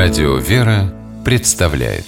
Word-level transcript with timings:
Радио 0.00 0.36
«Вера» 0.36 0.94
представляет. 1.24 2.04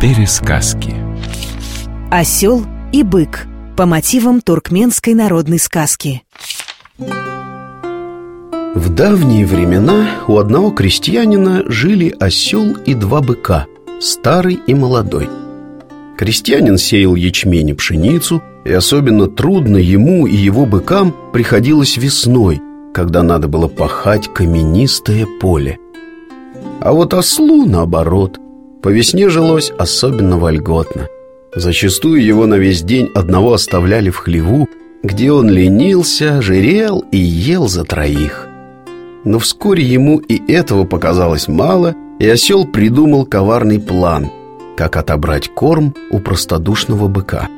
Пересказки. 0.00 0.94
Осел 2.12 2.64
и 2.92 3.02
бык 3.02 3.48
по 3.76 3.84
мотивам 3.84 4.40
туркменской 4.40 5.14
народной 5.14 5.58
сказки. 5.58 6.22
В 8.76 8.94
давние 8.94 9.44
времена 9.44 10.20
у 10.28 10.38
одного 10.38 10.70
крестьянина 10.70 11.64
жили 11.66 12.14
осел 12.20 12.76
и 12.86 12.94
два 12.94 13.22
быка, 13.22 13.66
старый 14.00 14.60
и 14.68 14.72
молодой. 14.72 15.28
Крестьянин 16.16 16.78
сеял 16.78 17.16
ячмень 17.16 17.70
и 17.70 17.74
пшеницу, 17.74 18.40
и 18.68 18.72
особенно 18.72 19.28
трудно 19.28 19.78
ему 19.78 20.26
и 20.26 20.36
его 20.36 20.66
быкам 20.66 21.14
приходилось 21.32 21.96
весной, 21.96 22.60
когда 22.92 23.22
надо 23.22 23.48
было 23.48 23.66
пахать 23.66 24.28
каменистое 24.28 25.26
поле. 25.40 25.78
А 26.80 26.92
вот 26.92 27.14
ослу, 27.14 27.64
наоборот, 27.64 28.38
по 28.82 28.90
весне 28.90 29.30
жилось 29.30 29.72
особенно 29.78 30.36
вольготно. 30.36 31.06
Зачастую 31.54 32.22
его 32.22 32.44
на 32.44 32.56
весь 32.56 32.82
день 32.82 33.10
одного 33.14 33.54
оставляли 33.54 34.10
в 34.10 34.18
хлеву, 34.18 34.68
где 35.02 35.32
он 35.32 35.48
ленился, 35.48 36.42
жирел 36.42 37.04
и 37.10 37.16
ел 37.16 37.68
за 37.68 37.84
троих. 37.84 38.46
Но 39.24 39.38
вскоре 39.38 39.82
ему 39.82 40.18
и 40.18 40.52
этого 40.52 40.84
показалось 40.84 41.48
мало, 41.48 41.94
и 42.18 42.28
осел 42.28 42.66
придумал 42.66 43.24
коварный 43.24 43.80
план– 43.80 44.30
как 44.76 44.96
отобрать 44.96 45.48
корм 45.48 45.94
у 46.10 46.20
простодушного 46.20 47.08
быка. 47.08 47.48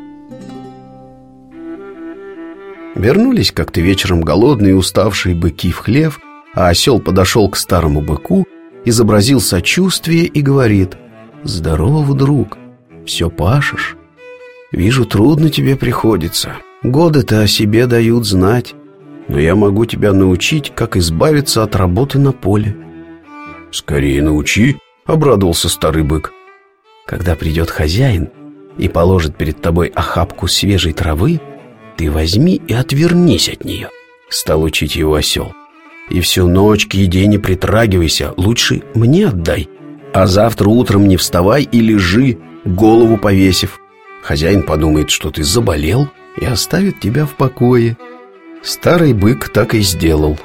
Вернулись 2.94 3.52
как-то 3.52 3.80
вечером 3.80 4.20
голодные 4.22 4.72
и 4.72 4.74
уставшие 4.74 5.34
быки 5.34 5.70
в 5.70 5.78
хлев, 5.78 6.20
а 6.54 6.68
осел 6.68 7.00
подошел 7.00 7.48
к 7.48 7.56
старому 7.56 8.00
быку, 8.00 8.46
изобразил 8.84 9.40
сочувствие 9.40 10.24
и 10.24 10.40
говорит 10.42 10.96
«Здорово, 11.44 12.14
друг, 12.14 12.58
все 13.06 13.30
пашешь? 13.30 13.96
Вижу, 14.72 15.04
трудно 15.04 15.50
тебе 15.50 15.76
приходится. 15.76 16.56
Годы-то 16.82 17.42
о 17.42 17.46
себе 17.46 17.86
дают 17.86 18.26
знать, 18.26 18.74
но 19.28 19.38
я 19.38 19.54
могу 19.54 19.84
тебя 19.86 20.12
научить, 20.12 20.72
как 20.74 20.96
избавиться 20.96 21.62
от 21.62 21.76
работы 21.76 22.18
на 22.18 22.32
поле». 22.32 22.76
«Скорее 23.70 24.22
научи»,— 24.22 24.76
обрадовался 25.06 25.68
старый 25.68 26.02
бык. 26.02 26.32
Когда 27.06 27.36
придет 27.36 27.70
хозяин 27.70 28.30
и 28.78 28.88
положит 28.88 29.36
перед 29.36 29.60
тобой 29.60 29.88
охапку 29.88 30.48
свежей 30.48 30.92
травы, 30.92 31.40
ты 32.00 32.10
возьми 32.10 32.62
и 32.66 32.72
отвернись 32.72 33.50
от 33.50 33.66
нее, 33.66 33.90
стал 34.30 34.62
учить 34.62 34.96
его 34.96 35.16
осел. 35.16 35.52
И 36.08 36.22
всю 36.22 36.48
ночь 36.48 36.86
к 36.86 36.94
еде 36.94 37.26
не 37.26 37.36
притрагивайся, 37.36 38.32
лучше 38.38 38.82
мне 38.94 39.26
отдай. 39.26 39.68
А 40.14 40.26
завтра 40.26 40.70
утром 40.70 41.08
не 41.08 41.18
вставай 41.18 41.62
и 41.62 41.80
лежи, 41.80 42.38
голову 42.64 43.18
повесив. 43.18 43.78
Хозяин 44.22 44.62
подумает, 44.62 45.10
что 45.10 45.30
ты 45.30 45.44
заболел 45.44 46.08
и 46.40 46.46
оставит 46.46 47.00
тебя 47.00 47.26
в 47.26 47.34
покое. 47.34 47.98
Старый 48.62 49.12
бык 49.12 49.50
так 49.50 49.74
и 49.74 49.82
сделал. 49.82 50.38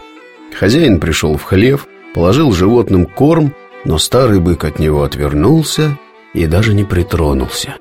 Хозяин 0.60 1.00
пришел 1.00 1.38
в 1.38 1.44
хлев, 1.44 1.88
положил 2.14 2.52
животным 2.52 3.06
корм, 3.06 3.56
но 3.86 3.98
старый 3.98 4.42
бык 4.42 4.66
от 4.66 4.78
него 4.78 5.04
отвернулся 5.04 5.98
и 6.34 6.48
даже 6.48 6.74
не 6.74 6.84
притронулся. 6.84 7.78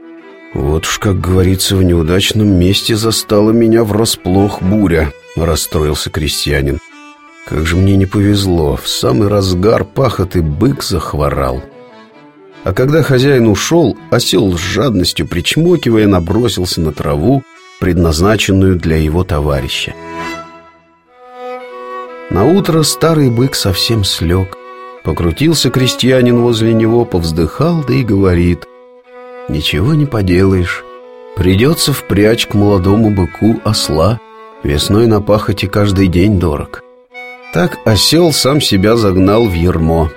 «Вот 0.54 0.86
уж, 0.86 0.98
как 0.98 1.20
говорится, 1.20 1.74
в 1.74 1.82
неудачном 1.82 2.46
месте 2.48 2.94
застала 2.94 3.50
меня 3.50 3.82
врасплох 3.82 4.62
буря»,— 4.62 5.12
расстроился 5.36 6.10
крестьянин. 6.10 6.78
«Как 7.46 7.66
же 7.66 7.76
мне 7.76 7.96
не 7.96 8.06
повезло, 8.06 8.76
в 8.76 8.88
самый 8.88 9.28
разгар 9.28 9.84
пахоты 9.84 10.42
бык 10.42 10.84
захворал». 10.84 11.60
А 12.62 12.72
когда 12.72 13.02
хозяин 13.02 13.48
ушел, 13.48 13.98
осел 14.10 14.56
с 14.56 14.60
жадностью 14.60 15.26
причмокивая 15.26 16.06
набросился 16.06 16.80
на 16.80 16.92
траву, 16.92 17.42
предназначенную 17.80 18.76
для 18.76 18.96
его 18.96 19.24
товарища. 19.24 19.92
На 22.30 22.44
утро 22.46 22.82
старый 22.84 23.28
бык 23.28 23.54
совсем 23.54 24.04
слег. 24.04 24.56
Покрутился 25.02 25.68
крестьянин 25.68 26.38
возле 26.38 26.72
него, 26.72 27.04
повздыхал, 27.04 27.84
да 27.86 27.92
и 27.92 28.02
говорит 28.02 28.64
Ничего 29.48 29.94
не 29.94 30.06
поделаешь. 30.06 30.84
Придется 31.36 31.92
впрячь 31.92 32.46
к 32.46 32.54
молодому 32.54 33.10
быку 33.10 33.60
осла. 33.64 34.20
Весной 34.62 35.06
на 35.06 35.20
пахоте 35.20 35.66
каждый 35.68 36.08
день 36.08 36.38
дорог. 36.38 36.82
Так 37.52 37.78
осел 37.84 38.32
сам 38.32 38.60
себя 38.60 38.96
загнал 38.96 39.46
в 39.46 39.52
ермо. 39.52 40.10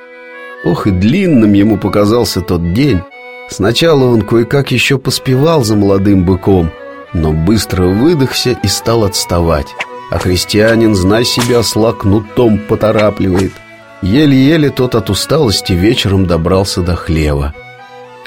Ох 0.64 0.88
и 0.88 0.92
длинным 0.92 1.54
ему 1.54 1.78
показался 1.78 2.42
тот 2.42 2.74
день. 2.74 3.02
Сначала 3.50 4.06
он 4.06 4.22
кое-как 4.22 4.72
еще 4.72 4.98
поспевал 4.98 5.64
за 5.64 5.78
молодым 5.78 6.26
быком 6.26 6.70
Но 7.14 7.32
быстро 7.32 7.88
выдохся 7.88 8.58
и 8.62 8.68
стал 8.68 9.04
отставать. 9.04 9.68
А 10.12 10.20
крестьянин, 10.20 10.96
знай 10.96 11.26
себя, 11.26 11.60
осла 11.60 11.94
кнутом 11.94 12.60
поторапливает– 12.60 13.52
Еле-еле 14.02 14.70
тот 14.70 14.94
от 14.94 15.10
усталости 15.10 15.74
вечером 15.74 16.28
добрался 16.28 16.82
до 16.82 16.96
хлева. 16.96 17.54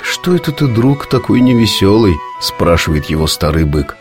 «Что 0.02 0.34
это 0.34 0.52
ты, 0.52 0.66
друг, 0.66 1.06
такой 1.06 1.40
невеселый?»— 1.40 2.14
спрашивает 2.40 3.06
его 3.06 3.26
старый 3.26 3.64
бык. 3.64 3.96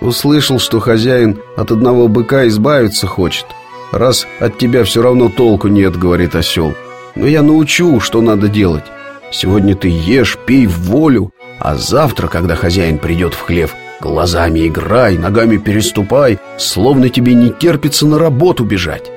«Услышал, 0.00 0.58
что 0.58 0.80
хозяин 0.80 1.40
от 1.56 1.70
одного 1.70 2.08
быка 2.08 2.46
избавиться 2.48 3.06
хочет. 3.06 3.46
Раз 3.92 4.26
от 4.40 4.58
тебя 4.58 4.84
все 4.84 5.02
равно 5.02 5.28
толку 5.28 5.68
нет,— 5.68 5.96
говорит 5.98 6.34
осел. 6.34 6.74
Но 7.14 7.26
я 7.26 7.42
научу, 7.42 8.00
что 8.00 8.20
надо 8.20 8.48
делать. 8.48 8.84
Сегодня 9.30 9.76
ты 9.76 9.88
ешь, 9.88 10.38
пей 10.46 10.66
в 10.66 10.78
волю, 10.90 11.30
а 11.58 11.76
завтра, 11.76 12.28
когда 12.28 12.54
хозяин 12.54 12.98
придет 12.98 13.34
в 13.34 13.42
хлев, 13.42 13.74
глазами 14.00 14.66
играй, 14.66 15.18
ногами 15.18 15.58
переступай, 15.58 16.38
словно 16.58 17.08
тебе 17.08 17.34
не 17.34 17.50
терпится 17.50 18.06
на 18.06 18.18
работу 18.18 18.64
бежать». 18.64 19.10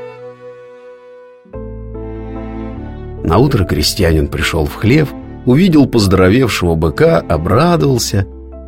На 3.24 3.40
утро 3.40 3.66
крестьянин 3.66 4.28
пришел 4.28 4.66
в 4.68 4.76
хлев, 4.76 5.10
увидел 5.46 5.86
поздоровевшего 5.86 6.76
быка, 6.76 7.20
обрадовался. 7.20 8.26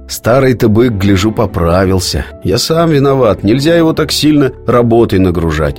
Старый-то 0.08 0.70
бык, 0.70 0.94
гляжу, 0.94 1.32
поправился. 1.32 2.26
Я 2.44 2.58
сам 2.58 2.92
виноват, 2.92 3.44
нельзя 3.44 3.76
его 3.76 3.94
так 3.94 4.12
сильно 4.12 4.54
работой 4.66 5.20
нагружать. 5.20 5.78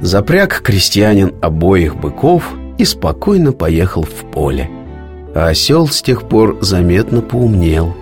Запряг 0.00 0.62
крестьянин 0.62 1.34
обоих 1.42 1.96
быков 1.96 2.54
и 2.78 2.84
спокойно 2.84 3.52
поехал 3.52 4.02
в 4.02 4.30
поле. 4.30 4.70
А 5.34 5.48
осел 5.48 5.88
с 5.88 6.02
тех 6.02 6.28
пор 6.28 6.58
заметно 6.60 7.20
поумнел. 7.20 7.96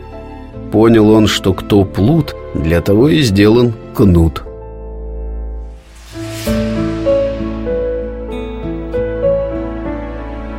Понял 0.72 1.10
он, 1.10 1.26
что 1.26 1.54
кто 1.54 1.84
плут, 1.84 2.34
для 2.54 2.81
того 2.82 3.08
и 3.08 3.22
сделан 3.22 3.72
кнут. 3.94 4.43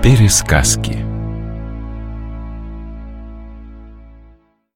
Пересказки 0.01 1.06